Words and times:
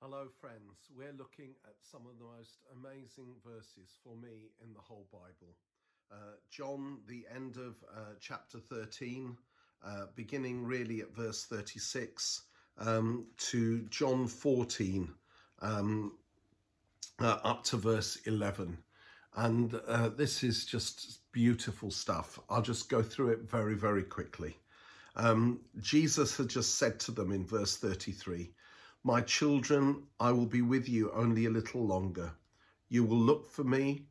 Hello, 0.00 0.28
friends. 0.40 0.92
We're 0.96 1.18
looking 1.18 1.56
at 1.64 1.74
some 1.82 2.02
of 2.02 2.20
the 2.20 2.24
most 2.24 2.60
amazing 2.72 3.34
verses 3.44 3.98
for 4.04 4.14
me 4.14 4.52
in 4.62 4.72
the 4.72 4.80
whole 4.80 5.08
Bible. 5.10 5.56
Uh, 6.12 6.36
John, 6.52 6.98
the 7.08 7.26
end 7.34 7.56
of 7.56 7.74
uh, 7.92 8.14
chapter 8.20 8.60
13, 8.60 9.36
uh, 9.84 10.04
beginning 10.14 10.64
really 10.64 11.00
at 11.00 11.16
verse 11.16 11.46
36, 11.46 12.42
um, 12.78 13.26
to 13.38 13.80
John 13.90 14.28
14, 14.28 15.12
um, 15.62 16.12
uh, 17.18 17.38
up 17.42 17.64
to 17.64 17.76
verse 17.76 18.18
11. 18.24 18.78
And 19.34 19.80
uh, 19.88 20.10
this 20.10 20.44
is 20.44 20.64
just 20.64 21.22
beautiful 21.32 21.90
stuff. 21.90 22.38
I'll 22.48 22.62
just 22.62 22.88
go 22.88 23.02
through 23.02 23.30
it 23.30 23.50
very, 23.50 23.74
very 23.74 24.04
quickly. 24.04 24.56
Um, 25.16 25.58
Jesus 25.80 26.36
had 26.36 26.46
just 26.46 26.76
said 26.76 27.00
to 27.00 27.10
them 27.10 27.32
in 27.32 27.44
verse 27.44 27.76
33 27.76 28.52
my 29.04 29.20
children, 29.20 30.02
I 30.18 30.32
will 30.32 30.46
be 30.46 30.62
with 30.62 30.88
you 30.88 31.10
only 31.12 31.46
a 31.46 31.50
little 31.50 31.86
longer. 31.86 32.32
You 32.88 33.04
will 33.04 33.18
look 33.18 33.50
for 33.50 33.64
me, 33.64 34.06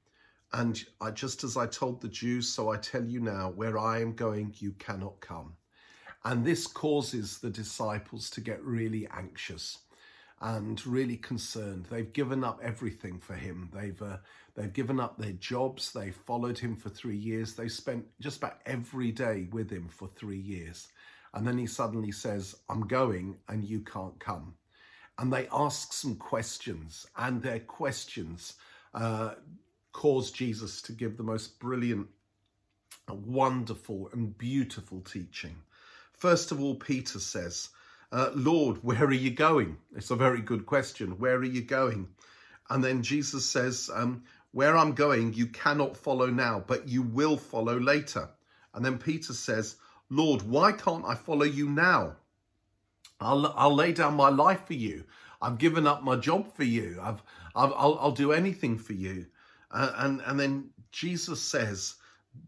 and 0.53 0.81
I, 1.02 1.12
just 1.12 1.43
as 1.43 1.57
I 1.57 1.67
told 1.67 2.02
the 2.02 2.07
Jews, 2.07 2.48
so 2.48 2.70
I 2.70 2.77
tell 2.77 3.03
you 3.03 3.20
now, 3.20 3.52
where 3.52 3.77
I 3.77 4.02
am 4.02 4.13
going, 4.13 4.55
you 4.57 4.71
cannot 4.73 5.20
come. 5.20 5.53
And 6.23 6.45
this 6.45 6.67
causes 6.67 7.39
the 7.39 7.49
disciples 7.49 8.29
to 8.31 8.41
get 8.41 8.63
really 8.63 9.07
anxious 9.07 9.79
and 10.41 10.85
really 10.85 11.17
concerned. 11.17 11.88
They've 11.90 12.12
given 12.12 12.43
up 12.43 12.59
everything 12.63 13.20
for 13.20 13.34
him. 13.34 13.70
They've 13.73 14.01
uh, 14.01 14.17
they've 14.55 14.73
given 14.73 14.99
up 14.99 15.17
their 15.17 15.34
jobs. 15.34 15.91
They 15.91 16.12
followed 16.12 16.59
him 16.59 16.76
for 16.76 16.90
three 16.90 17.17
years. 17.17 17.54
They 17.54 17.67
spent 17.67 18.05
just 18.20 18.38
about 18.38 18.62
every 18.65 19.12
day 19.12 19.48
with 19.51 19.70
him 19.70 19.90
for 19.90 20.07
three 20.07 20.40
years, 20.40 20.90
and 21.34 21.48
then 21.48 21.57
he 21.57 21.65
suddenly 21.65 22.12
says, 22.12 22.55
"I'm 22.70 22.88
going, 22.88 23.38
and 23.48 23.65
you 23.65 23.81
can't 23.81 24.20
come." 24.20 24.55
And 25.20 25.34
they 25.34 25.48
ask 25.52 25.94
some 25.94 26.16
questions, 26.16 27.05
and 27.17 27.41
their 27.41 27.59
questions 27.59 28.55
uh, 28.93 29.35
cause 29.91 30.32
Jesus 30.32 30.82
to 30.84 30.91
give 30.91 31.18
the 31.18 31.23
most 31.23 31.60
brilliant, 31.60 32.07
wonderful, 33.10 34.10
and 34.13 34.38
beautiful 34.38 35.01
teaching. 35.01 35.55
First 36.13 36.51
of 36.51 36.62
all, 36.62 36.76
Peter 36.76 37.20
says, 37.20 37.70
uh, 38.12 38.29
Lord, 38.34 38.77
where 38.84 39.04
are 39.04 39.12
you 39.12 39.32
going? 39.32 39.77
It's 39.95 40.12
a 40.12 40.15
very 40.15 40.41
good 40.41 40.65
question. 40.65 41.18
Where 41.18 41.35
are 41.35 41.43
you 41.43 41.62
going? 41.62 42.07
And 42.70 42.84
then 42.84 43.04
Jesus 43.04 43.45
says, 43.45 43.90
um, 43.93 44.23
Where 44.51 44.77
I'm 44.77 44.93
going, 44.93 45.34
you 45.34 45.48
cannot 45.48 45.98
follow 45.98 46.27
now, 46.27 46.63
but 46.65 46.88
you 46.88 47.01
will 47.01 47.38
follow 47.38 47.79
later. 47.79 48.29
And 48.73 48.85
then 48.85 48.98
Peter 48.98 49.34
says, 49.34 49.76
Lord, 50.10 50.43
why 50.43 50.71
can't 50.71 51.05
I 51.05 51.15
follow 51.15 51.43
you 51.43 51.70
now? 51.70 52.15
I'll, 53.20 53.48
I'll 53.55 53.76
lay 53.76 53.91
down 53.91 54.15
my 54.15 54.29
life 54.29 54.65
for 54.68 54.73
you. 54.73 55.04
I've 55.41 55.57
given 55.57 55.87
up 55.87 56.04
my 56.04 56.15
job 56.15 56.55
for 56.55 56.63
you. 56.63 56.99
I've, 57.01 57.21
I've 57.55 57.73
I'll, 57.73 57.98
I'll 57.99 58.12
do 58.12 58.32
anything 58.32 58.77
for 58.77 58.93
you. 58.93 59.26
Uh, 59.71 59.91
and, 59.98 60.21
and 60.26 60.40
then 60.40 60.70
Jesus 60.91 61.41
says, 61.41 61.95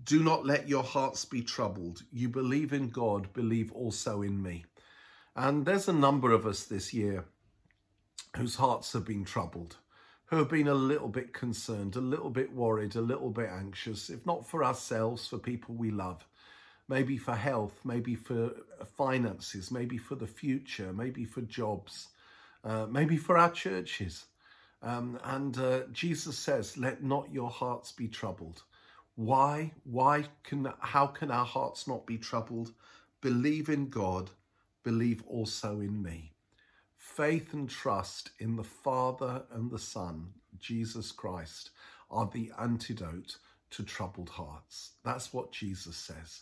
do 0.03 0.23
not 0.23 0.45
let 0.45 0.69
your 0.69 0.83
hearts 0.83 1.25
be 1.25 1.41
troubled. 1.41 2.03
You 2.11 2.29
believe 2.29 2.73
in 2.73 2.89
God, 2.89 3.33
believe 3.33 3.71
also 3.71 4.21
in 4.21 4.41
me. 4.41 4.65
And 5.35 5.65
there's 5.65 5.87
a 5.87 5.93
number 5.93 6.31
of 6.31 6.45
us 6.45 6.65
this 6.65 6.93
year 6.93 7.25
whose 8.35 8.55
hearts 8.55 8.93
have 8.93 9.05
been 9.05 9.25
troubled, 9.25 9.77
who 10.25 10.37
have 10.37 10.49
been 10.49 10.67
a 10.67 10.73
little 10.73 11.07
bit 11.07 11.33
concerned, 11.33 11.95
a 11.95 12.01
little 12.01 12.29
bit 12.29 12.53
worried, 12.53 12.95
a 12.95 13.01
little 13.01 13.31
bit 13.31 13.49
anxious, 13.49 14.09
if 14.09 14.25
not 14.25 14.47
for 14.47 14.63
ourselves, 14.63 15.27
for 15.27 15.37
people 15.37 15.75
we 15.75 15.89
love 15.91 16.25
maybe 16.89 17.17
for 17.17 17.35
health, 17.35 17.79
maybe 17.85 18.15
for 18.15 18.51
finances, 18.97 19.71
maybe 19.71 19.97
for 19.97 20.15
the 20.15 20.27
future, 20.27 20.91
maybe 20.91 21.23
for 21.23 21.41
jobs, 21.41 22.07
uh, 22.63 22.87
maybe 22.89 23.15
for 23.15 23.37
our 23.37 23.51
churches. 23.51 24.25
Um, 24.81 25.19
and 25.23 25.57
uh, 25.57 25.81
Jesus 25.91 26.37
says, 26.37 26.77
let 26.77 27.03
not 27.03 27.31
your 27.31 27.49
hearts 27.49 27.91
be 27.91 28.07
troubled. 28.07 28.63
Why? 29.15 29.71
Why 29.83 30.25
can, 30.43 30.67
how 30.79 31.07
can 31.07 31.31
our 31.31 31.45
hearts 31.45 31.87
not 31.87 32.05
be 32.07 32.17
troubled? 32.17 32.73
Believe 33.21 33.69
in 33.69 33.89
God, 33.89 34.31
believe 34.83 35.23
also 35.27 35.81
in 35.81 36.01
me. 36.01 36.33
Faith 36.97 37.53
and 37.53 37.69
trust 37.69 38.31
in 38.39 38.55
the 38.55 38.63
Father 38.63 39.43
and 39.51 39.69
the 39.69 39.79
Son, 39.79 40.29
Jesus 40.57 41.11
Christ, 41.11 41.71
are 42.09 42.29
the 42.33 42.51
antidote 42.59 43.37
to 43.71 43.83
troubled 43.83 44.29
hearts. 44.29 44.93
That's 45.03 45.33
what 45.33 45.51
Jesus 45.51 45.97
says. 45.97 46.41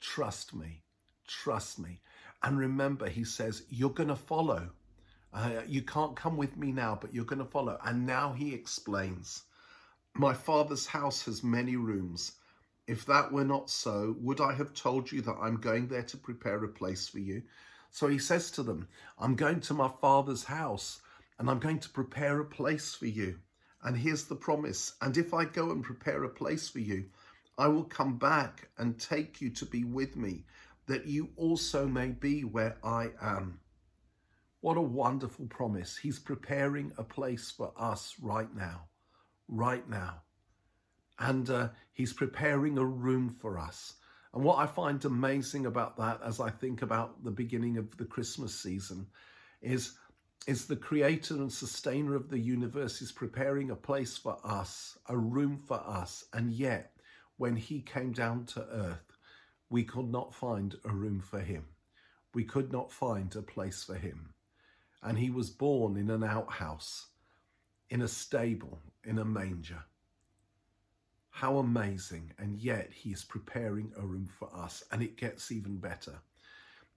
Trust 0.00 0.54
me. 0.54 0.82
Trust 1.26 1.78
me. 1.78 2.00
And 2.42 2.58
remember, 2.58 3.08
he 3.08 3.24
says, 3.24 3.64
you're 3.68 3.90
going 3.90 4.08
to 4.08 4.16
follow. 4.16 4.70
Uh, 5.32 5.60
you 5.66 5.82
can't 5.82 6.16
come 6.16 6.36
with 6.36 6.56
me 6.56 6.72
now, 6.72 6.98
but 7.00 7.14
you're 7.14 7.24
going 7.24 7.38
to 7.38 7.44
follow. 7.44 7.78
And 7.84 8.06
now 8.06 8.32
he 8.32 8.54
explains, 8.54 9.44
My 10.14 10.34
father's 10.34 10.86
house 10.86 11.24
has 11.26 11.44
many 11.44 11.76
rooms. 11.76 12.32
If 12.86 13.06
that 13.06 13.30
were 13.30 13.44
not 13.44 13.70
so, 13.70 14.16
would 14.20 14.40
I 14.40 14.54
have 14.54 14.74
told 14.74 15.12
you 15.12 15.20
that 15.22 15.36
I'm 15.40 15.56
going 15.56 15.86
there 15.86 16.02
to 16.02 16.16
prepare 16.16 16.64
a 16.64 16.68
place 16.68 17.06
for 17.06 17.20
you? 17.20 17.42
So 17.90 18.08
he 18.08 18.18
says 18.18 18.50
to 18.52 18.62
them, 18.62 18.88
I'm 19.18 19.36
going 19.36 19.60
to 19.60 19.74
my 19.74 19.88
father's 20.00 20.44
house 20.44 21.00
and 21.38 21.48
I'm 21.48 21.58
going 21.58 21.78
to 21.80 21.88
prepare 21.88 22.40
a 22.40 22.44
place 22.44 22.94
for 22.94 23.06
you. 23.06 23.38
And 23.82 23.96
here's 23.96 24.24
the 24.24 24.36
promise. 24.36 24.94
And 25.00 25.16
if 25.16 25.32
I 25.32 25.44
go 25.44 25.70
and 25.70 25.84
prepare 25.84 26.24
a 26.24 26.28
place 26.28 26.68
for 26.68 26.80
you, 26.80 27.06
I 27.60 27.68
will 27.68 27.84
come 27.84 28.16
back 28.16 28.70
and 28.78 28.98
take 28.98 29.42
you 29.42 29.50
to 29.50 29.66
be 29.66 29.84
with 29.84 30.16
me, 30.16 30.46
that 30.86 31.06
you 31.06 31.28
also 31.36 31.86
may 31.86 32.08
be 32.08 32.42
where 32.42 32.78
I 32.82 33.10
am. 33.20 33.60
What 34.62 34.78
a 34.78 34.80
wonderful 34.80 35.44
promise. 35.44 35.94
He's 35.94 36.18
preparing 36.18 36.90
a 36.96 37.04
place 37.04 37.50
for 37.50 37.74
us 37.76 38.16
right 38.22 38.48
now, 38.56 38.86
right 39.46 39.86
now. 39.86 40.22
And 41.18 41.50
uh, 41.50 41.68
he's 41.92 42.14
preparing 42.14 42.78
a 42.78 42.84
room 42.84 43.28
for 43.28 43.58
us. 43.58 43.92
And 44.32 44.42
what 44.42 44.58
I 44.58 44.66
find 44.66 45.04
amazing 45.04 45.66
about 45.66 45.98
that 45.98 46.20
as 46.24 46.40
I 46.40 46.48
think 46.48 46.80
about 46.80 47.24
the 47.24 47.30
beginning 47.30 47.76
of 47.76 47.94
the 47.98 48.06
Christmas 48.06 48.58
season 48.58 49.06
is, 49.60 49.98
is 50.46 50.64
the 50.64 50.76
creator 50.76 51.34
and 51.34 51.52
sustainer 51.52 52.14
of 52.14 52.30
the 52.30 52.38
universe 52.38 53.02
is 53.02 53.12
preparing 53.12 53.70
a 53.70 53.76
place 53.76 54.16
for 54.16 54.38
us, 54.42 54.96
a 55.10 55.16
room 55.18 55.58
for 55.58 55.78
us. 55.86 56.24
And 56.32 56.50
yet 56.50 56.92
when 57.40 57.56
he 57.56 57.80
came 57.80 58.12
down 58.12 58.44
to 58.44 58.60
earth, 58.70 59.16
we 59.70 59.82
could 59.82 60.10
not 60.10 60.34
find 60.34 60.76
a 60.84 60.90
room 60.90 61.22
for 61.22 61.40
him. 61.40 61.64
We 62.34 62.44
could 62.44 62.70
not 62.70 62.92
find 62.92 63.34
a 63.34 63.40
place 63.40 63.82
for 63.82 63.94
him. 63.94 64.34
And 65.02 65.18
he 65.18 65.30
was 65.30 65.48
born 65.48 65.96
in 65.96 66.10
an 66.10 66.22
outhouse, 66.22 67.06
in 67.88 68.02
a 68.02 68.08
stable, 68.08 68.78
in 69.04 69.18
a 69.18 69.24
manger. 69.24 69.82
How 71.30 71.56
amazing. 71.56 72.34
And 72.38 72.58
yet 72.58 72.90
he 72.92 73.08
is 73.08 73.24
preparing 73.24 73.90
a 73.96 74.04
room 74.04 74.28
for 74.38 74.50
us. 74.54 74.84
And 74.92 75.02
it 75.02 75.16
gets 75.16 75.50
even 75.50 75.78
better. 75.78 76.20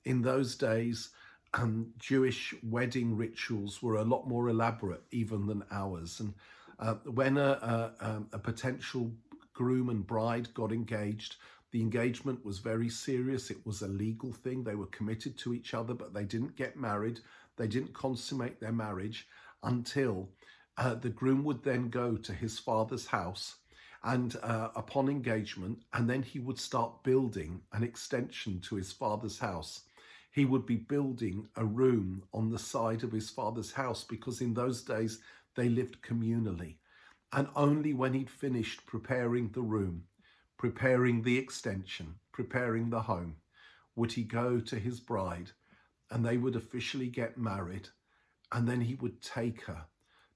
In 0.04 0.22
those 0.22 0.56
days, 0.56 1.12
um, 1.54 1.94
Jewish 1.98 2.54
wedding 2.64 3.16
rituals 3.16 3.82
were 3.82 3.96
a 3.96 4.04
lot 4.04 4.28
more 4.28 4.50
elaborate 4.50 5.04
even 5.12 5.48
than 5.48 5.64
ours. 5.72 6.20
And 6.20 6.34
uh, 6.80 6.96
when 7.06 7.38
a, 7.38 7.94
a, 8.02 8.06
um, 8.06 8.28
a 8.34 8.40
potential 8.40 9.14
groom 9.54 9.90
and 9.90 10.06
bride 10.06 10.54
got 10.54 10.72
engaged. 10.72 11.38
The 11.72 11.82
engagement 11.82 12.46
was 12.46 12.60
very 12.60 12.90
serious. 12.90 13.50
It 13.50 13.66
was 13.66 13.82
a 13.82 13.88
legal 13.88 14.32
thing. 14.32 14.64
They 14.64 14.76
were 14.76 14.88
committed 14.88 15.38
to 15.40 15.54
each 15.54 15.74
other, 15.74 15.94
but 15.94 16.14
they 16.14 16.26
didn't 16.26 16.56
get 16.56 16.78
married. 16.78 17.20
They 17.58 17.68
didn't 17.68 17.94
consummate 17.94 18.60
their 18.60 18.72
marriage 18.72 19.28
until 19.64 20.30
uh, 20.78 20.96
the 20.96 21.10
groom 21.10 21.44
would 21.44 21.64
then 21.64 21.90
go 21.90 22.16
to 22.18 22.34
his 22.34 22.60
father's 22.60 23.08
house 23.08 23.56
and 24.04 24.36
uh, 24.44 24.70
upon 24.76 25.08
engagement, 25.08 25.80
and 25.94 26.10
then 26.10 26.22
he 26.22 26.40
would 26.40 26.60
start 26.60 27.04
building 27.04 27.62
an 27.72 27.84
extension 27.84 28.60
to 28.60 28.76
his 28.76 28.92
father's 28.92 29.40
house. 29.40 29.82
He 30.32 30.46
would 30.46 30.66
be 30.66 30.76
building 30.76 31.48
a 31.56 31.64
room 31.64 32.24
on 32.34 32.50
the 32.50 32.60
side 32.60 33.04
of 33.04 33.12
his 33.12 33.30
father's 33.30 33.72
house 33.72 34.04
because 34.04 34.42
in 34.42 34.54
those 34.54 34.82
days 34.82 35.20
they 35.56 35.70
lived 35.70 36.02
communally. 36.02 36.76
And 37.34 37.48
only 37.56 37.94
when 37.94 38.14
he'd 38.14 38.30
finished 38.30 38.86
preparing 38.86 39.50
the 39.50 39.62
room, 39.62 40.04
preparing 40.58 41.24
the 41.24 41.38
extension, 41.40 42.16
preparing 42.32 42.92
the 42.92 43.02
home, 43.02 43.38
would 43.96 44.14
he 44.14 44.24
go 44.24 44.60
to 44.60 44.76
his 44.78 45.00
bride 45.00 45.52
and 46.12 46.24
they 46.24 46.38
would 46.38 46.56
officially 46.56 47.08
get 47.08 47.38
married. 47.38 47.90
And 48.52 48.68
then 48.68 48.82
he 48.82 48.94
would 48.96 49.22
take 49.22 49.64
her 49.64 49.86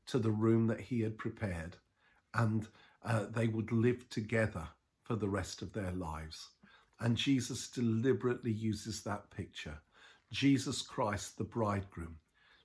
to 0.07 0.17
the 0.17 0.31
room 0.31 0.65
that 0.67 0.81
he 0.81 1.01
had 1.01 1.19
prepared 1.19 1.77
and 2.33 2.67
uh, 3.05 3.25
they 3.29 3.47
would 3.47 3.71
live 3.71 4.09
together 4.09 4.67
for 5.03 5.15
the 5.15 5.29
rest 5.29 5.61
of 5.61 5.73
their 5.73 5.91
lives. 5.91 6.49
And 6.99 7.15
Jesus 7.15 7.67
deliberately 7.67 8.51
uses 8.51 9.03
that 9.03 9.29
picture. 9.29 9.77
Jesus 10.31 10.81
Christ, 10.81 11.37
the 11.37 11.43
bridegroom, 11.43 12.17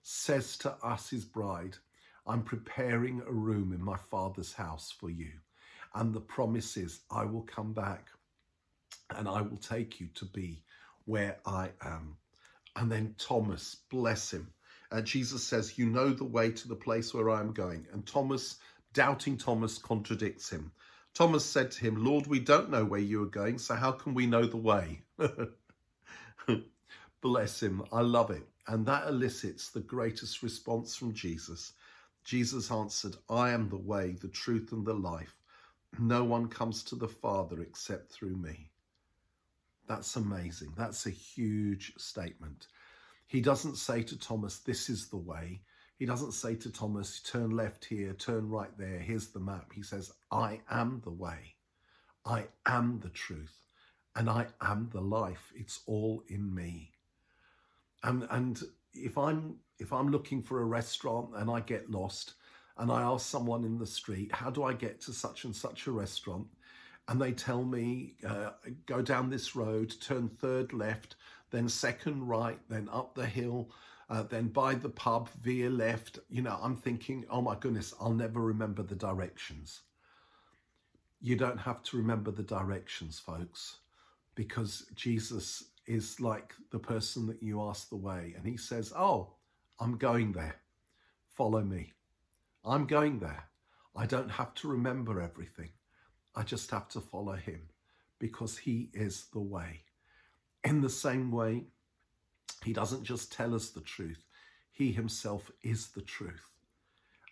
says 0.03 0.57
to 0.59 0.75
us, 0.83 1.11
his 1.11 1.25
bride, 1.25 1.77
I'm 2.27 2.43
preparing 2.43 3.21
a 3.21 3.33
room 3.33 3.73
in 3.73 3.83
my 3.83 3.97
Father's 3.97 4.53
house 4.53 4.95
for 4.99 5.11
you. 5.11 5.33
And 5.95 6.15
the 6.15 6.21
promise 6.21 6.77
is, 6.77 7.01
I 7.11 7.25
will 7.25 7.43
come 7.43 7.73
back 7.73 8.09
and 9.15 9.29
I 9.29 9.43
will 9.43 9.59
take 9.59 10.01
you 10.01 10.09
to 10.15 10.25
be 10.25 10.63
where 11.05 11.39
I 11.45 11.71
am. 11.83 12.17
And 12.77 12.91
then 12.91 13.15
Thomas, 13.19 13.77
bless 13.91 14.33
him, 14.33 14.53
uh, 14.93 15.01
Jesus 15.01 15.43
says, 15.43 15.79
You 15.79 15.87
know 15.87 16.11
the 16.11 16.25
way 16.25 16.53
to 16.53 16.69
the 16.69 16.77
place 16.77 17.15
where 17.15 17.31
I 17.31 17.41
am 17.41 17.53
going. 17.53 17.87
And 17.93 18.07
Thomas, 18.07 18.57
doubting 18.93 19.39
Thomas, 19.39 19.79
contradicts 19.79 20.51
him. 20.51 20.71
Thomas 21.15 21.45
said 21.45 21.71
to 21.73 21.81
him, 21.81 22.05
Lord, 22.05 22.27
we 22.27 22.41
don't 22.41 22.71
know 22.71 22.85
where 22.85 23.01
you 23.01 23.23
are 23.23 23.27
going, 23.27 23.59
so 23.59 23.75
how 23.75 23.93
can 23.93 24.15
we 24.15 24.27
know 24.27 24.47
the 24.47 24.57
way? 24.59 25.03
Bless 27.23 27.63
him. 27.63 27.83
I 27.91 28.03
love 28.03 28.31
it. 28.31 28.47
And 28.67 28.87
that 28.87 29.09
elicits 29.09 29.71
the 29.71 29.81
greatest 29.81 30.43
response 30.43 30.95
from 30.95 31.15
Jesus. 31.15 31.73
Jesus 32.25 32.71
answered, 32.71 33.17
I 33.29 33.51
am 33.51 33.69
the 33.69 33.77
way, 33.77 34.17
the 34.21 34.29
truth, 34.29 34.73
and 34.73 34.85
the 34.85 34.95
life. 34.95 35.37
No 35.99 36.25
one 36.25 36.49
comes 36.49 36.83
to 36.85 36.97
the 36.97 37.09
Father 37.09 37.61
except 37.61 38.13
through 38.13 38.37
me. 38.37 38.71
That's 39.87 40.17
amazing. 40.17 40.73
That's 40.77 41.07
a 41.07 41.11
huge 41.11 41.93
statement. 41.99 42.69
He 43.27 43.41
doesn't 43.41 43.77
say 43.77 44.03
to 44.05 44.19
Thomas, 44.19 44.61
This 44.61 44.89
is 44.89 45.09
the 45.09 45.17
way. 45.17 45.61
He 45.99 46.07
doesn't 46.07 46.33
say 46.33 46.55
to 46.57 46.71
Thomas, 46.71 47.21
Turn 47.21 47.51
left 47.51 47.85
here, 47.85 48.13
turn 48.15 48.49
right 48.49 48.77
there, 48.79 48.99
here's 48.99 49.29
the 49.29 49.41
map. 49.41 49.73
He 49.73 49.83
says, 49.83 50.13
I 50.31 50.61
am 50.71 51.01
the 51.05 51.11
way. 51.11 51.57
I 52.25 52.47
am 52.67 53.01
the 53.01 53.11
truth. 53.11 53.57
And 54.15 54.29
I 54.29 54.47
am 54.61 54.91
the 54.93 55.01
life. 55.01 55.53
It's 55.55 55.81
all 55.87 56.23
in 56.29 56.55
me. 56.55 56.93
And, 58.03 58.27
and 58.31 58.63
if 58.95 59.17
I'm 59.19 59.57
if 59.79 59.93
I'm 59.93 60.09
looking 60.11 60.43
for 60.43 60.63
a 60.63 60.65
restaurant 60.65 61.31
and 61.35 61.51
I 61.51 61.61
get 61.61 61.91
lost 61.91 62.35
and 62.79 62.91
I 62.91 63.03
ask 63.03 63.27
someone 63.27 63.65
in 63.65 63.79
the 63.79 63.87
street, 63.87 64.33
how 64.33 64.51
do 64.51 64.63
I 64.63 64.73
get 64.73 65.01
to 65.03 65.13
such 65.13 65.45
and 65.45 65.55
such 65.55 65.87
a 65.87 65.93
restaurant? 65.93 66.47
And 67.09 67.21
they 67.21 67.33
tell 67.33 67.65
me, 67.65 68.15
uh, 68.27 68.51
go 68.87 69.03
down 69.03 69.29
this 69.29 69.57
road, 69.57 69.95
turn 70.01 70.29
third 70.29 70.73
left, 70.73 71.17
then 71.51 71.69
second 71.69 72.27
right, 72.27 72.61
then 72.69 72.89
up 72.93 73.15
the 73.15 73.27
hill, 73.27 73.71
uh, 74.09 74.23
then 74.23 74.49
by 74.49 74.75
the 74.75 74.89
pub, 74.89 75.29
veer 75.43 75.69
left. 75.69 76.21
You 76.31 76.43
know, 76.43 76.59
I'm 76.63 76.77
thinking, 76.77 77.25
oh 77.29 77.43
my 77.43 77.57
goodness, 77.57 77.93
I'll 78.01 78.15
never 78.15 78.41
remember 78.41 78.83
the 78.83 78.95
directions. 78.95 79.81
You 81.21 81.37
don't 81.37 81.59
have 81.59 81.83
to 81.85 81.97
remember 81.97 82.31
the 82.31 82.43
directions, 82.43 83.19
folks, 83.19 83.79
because 84.35 84.87
Jesus 84.95 85.72
is 85.93 86.21
like 86.21 86.55
the 86.71 86.79
person 86.79 87.27
that 87.27 87.43
you 87.43 87.63
ask 87.63 87.89
the 87.89 87.97
way, 87.97 88.35
and 88.37 88.47
he 88.47 88.57
says, 88.57 88.93
oh, 88.97 89.35
I'm 89.79 89.97
going 89.99 90.33
there. 90.33 90.57
Follow 91.29 91.63
me. 91.63 91.93
I'm 92.65 92.87
going 92.87 93.19
there. 93.19 93.45
I 93.95 94.07
don't 94.07 94.31
have 94.31 94.55
to 94.55 94.69
remember 94.69 95.21
everything. 95.21 95.71
I 96.35 96.45
just 96.45 96.71
have 96.71 96.89
to 96.91 97.01
follow 97.01 97.35
him 97.35 97.69
because 98.19 98.57
he 98.57 98.89
is 98.95 99.27
the 99.33 99.41
way. 99.41 99.83
In 100.65 100.81
the 100.81 100.89
same 100.89 101.31
way, 101.31 101.65
he 102.65 102.73
doesn't 102.73 103.05
just 103.05 103.33
tell 103.33 103.55
us 103.55 103.71
the 103.71 103.81
truth, 103.81 104.25
he 104.71 104.93
himself 104.93 105.51
is 105.63 105.89
the 105.89 106.03
truth. 106.03 106.49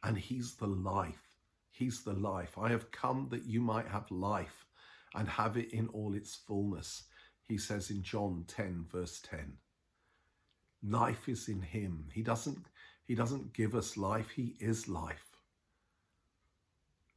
And 0.03 0.19
he's 0.19 0.55
the 0.55 0.67
life. 0.67 1.29
He's 1.71 2.03
the 2.03 2.15
life. 2.15 2.59
I 2.59 2.71
have 2.71 2.91
come 2.91 3.29
that 3.31 3.47
you 3.47 3.61
might 3.61 3.87
have 3.89 4.11
life 4.11 4.67
and 5.15 5.29
have 5.29 5.57
it 5.57 5.73
in 5.73 5.89
all 5.89 6.15
its 6.15 6.35
fullness, 6.35 7.05
he 7.51 7.59
says 7.59 7.91
in 7.91 8.03
John 8.03 8.45
10, 8.49 8.87
verse 8.91 9.21
10. 9.21 9.53
Life 10.83 11.29
is 11.29 11.49
in 11.49 11.61
him. 11.61 12.07
He 12.13 12.23
doesn't, 12.23 12.65
he 13.05 13.15
doesn't 13.15 13.53
give 13.53 13.75
us 13.75 13.99
life, 13.99 14.31
he 14.31 14.57
is 14.59 14.89
life. 14.89 15.37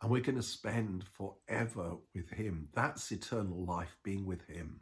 And 0.01 0.11
we're 0.11 0.21
going 0.21 0.35
to 0.35 0.43
spend 0.43 1.05
forever 1.07 1.93
with 2.13 2.29
him. 2.29 2.67
That's 2.73 3.11
eternal 3.11 3.63
life, 3.63 3.95
being 4.03 4.25
with 4.25 4.45
him 4.47 4.81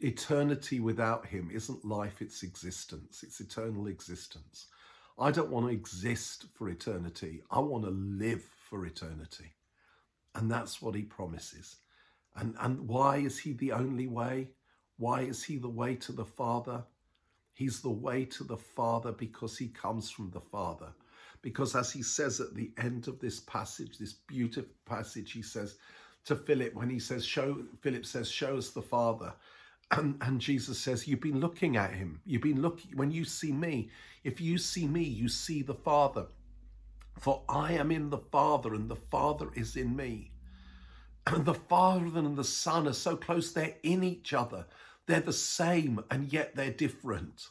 eternity 0.00 0.80
without 0.80 1.26
him 1.26 1.50
isn't 1.52 1.84
life, 1.84 2.20
it's 2.20 2.42
existence, 2.42 3.22
it's 3.22 3.40
eternal 3.40 3.86
existence. 3.86 4.66
I 5.18 5.30
don't 5.30 5.50
want 5.50 5.66
to 5.66 5.72
exist 5.72 6.46
for 6.54 6.68
eternity. 6.68 7.42
I 7.50 7.58
want 7.60 7.84
to 7.84 7.90
live 7.90 8.42
for 8.68 8.86
eternity. 8.86 9.52
And 10.34 10.50
that's 10.50 10.80
what 10.80 10.94
he 10.94 11.02
promises. 11.02 11.76
And, 12.36 12.54
and 12.60 12.88
why 12.88 13.18
is 13.18 13.38
he 13.38 13.52
the 13.52 13.72
only 13.72 14.06
way? 14.06 14.50
Why 14.98 15.22
is 15.22 15.42
he 15.42 15.56
the 15.56 15.68
way 15.68 15.96
to 15.96 16.12
the 16.12 16.24
Father? 16.24 16.84
He's 17.54 17.80
the 17.80 17.90
way 17.90 18.24
to 18.26 18.44
the 18.44 18.56
Father 18.56 19.12
because 19.12 19.58
he 19.58 19.68
comes 19.68 20.10
from 20.10 20.30
the 20.30 20.40
Father. 20.40 20.92
Because 21.42 21.74
as 21.74 21.92
he 21.92 22.02
says 22.02 22.40
at 22.40 22.54
the 22.54 22.70
end 22.78 23.08
of 23.08 23.18
this 23.18 23.40
passage, 23.40 23.98
this 23.98 24.12
beautiful 24.12 24.70
passage, 24.86 25.32
he 25.32 25.42
says 25.42 25.76
to 26.26 26.36
Philip, 26.36 26.74
when 26.74 26.90
he 26.90 26.98
says, 26.98 27.24
show, 27.24 27.62
Philip 27.80 28.04
says, 28.04 28.30
show 28.30 28.56
us 28.56 28.70
the 28.70 28.82
Father. 28.82 29.32
And, 29.92 30.18
and, 30.20 30.40
Jesus 30.40 30.78
says, 30.78 31.08
You've 31.08 31.20
been 31.20 31.40
looking 31.40 31.76
at 31.76 31.92
him. 31.92 32.20
You've 32.24 32.42
been 32.42 32.62
looking, 32.62 32.96
when 32.96 33.10
you 33.10 33.24
see 33.24 33.50
me, 33.50 33.90
if 34.22 34.40
you 34.40 34.56
see 34.56 34.86
me, 34.86 35.02
you 35.02 35.28
see 35.28 35.62
the 35.62 35.74
Father. 35.74 36.26
For 37.18 37.42
I 37.48 37.72
am 37.72 37.90
in 37.90 38.08
the 38.08 38.18
Father, 38.18 38.74
and 38.74 38.88
the 38.88 38.94
Father 38.94 39.48
is 39.56 39.74
in 39.74 39.96
me. 39.96 40.30
The 41.44 41.54
Father 41.54 42.18
and 42.18 42.36
the 42.36 42.44
Son 42.44 42.88
are 42.88 42.92
so 42.92 43.16
close, 43.16 43.52
they're 43.52 43.76
in 43.84 44.02
each 44.02 44.32
other. 44.32 44.66
They're 45.06 45.20
the 45.20 45.32
same, 45.32 46.02
and 46.10 46.32
yet 46.32 46.56
they're 46.56 46.72
different. 46.72 47.48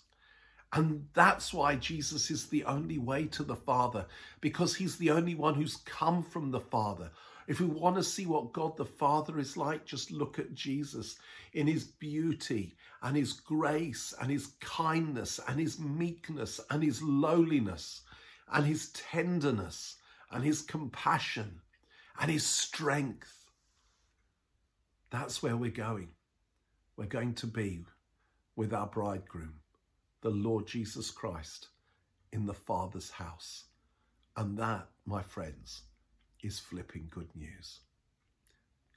And 0.74 1.08
that's 1.14 1.54
why 1.54 1.76
Jesus 1.76 2.30
is 2.30 2.48
the 2.48 2.66
only 2.66 2.98
way 2.98 3.26
to 3.28 3.44
the 3.44 3.56
Father, 3.56 4.06
because 4.42 4.76
he's 4.76 4.98
the 4.98 5.12
only 5.12 5.34
one 5.34 5.56
who's 5.56 5.78
come 5.78 6.24
from 6.24 6.52
the 6.52 6.60
Father. 6.60 7.10
If 7.48 7.60
we 7.60 7.68
want 7.68 7.96
to 7.96 8.04
see 8.04 8.26
what 8.26 8.54
God 8.54 8.76
the 8.76 8.86
Father 8.86 9.40
is 9.40 9.56
like, 9.56 9.86
just 9.86 10.12
look 10.12 10.38
at 10.40 10.54
Jesus 10.54 11.18
in 11.54 11.66
his 11.66 11.86
beauty 11.86 12.76
and 13.02 13.16
his 13.16 13.32
grace 13.34 14.14
and 14.22 14.30
his 14.30 14.48
kindness 14.60 15.40
and 15.48 15.60
his 15.60 15.80
meekness 15.80 16.60
and 16.70 16.84
his 16.84 17.02
lowliness 17.02 18.02
and 18.52 18.66
his 18.66 18.90
tenderness 18.90 19.96
and 20.32 20.44
his 20.44 20.62
compassion 20.62 21.62
and 22.20 22.30
his 22.30 22.46
strength. 22.46 23.39
That's 25.12 25.42
where 25.42 25.58
we're 25.58 25.72
going. 25.72 26.10
We're 26.96 27.06
going 27.06 27.34
to 27.36 27.48
be 27.48 27.86
with 28.56 28.74
our 28.74 28.88
bridegroom, 28.88 29.56
the 30.22 30.30
Lord 30.30 30.68
Jesus 30.68 31.10
Christ, 31.10 31.70
in 32.32 32.46
the 32.46 32.54
Father's 32.54 33.10
house. 33.10 33.66
And 34.38 34.58
that, 34.60 34.88
my 35.06 35.22
friends, 35.22 35.84
is 36.44 36.60
flipping 36.60 37.08
good 37.10 37.30
news. 37.36 37.80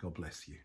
God 0.01 0.15
bless 0.15 0.49
you. 0.49 0.57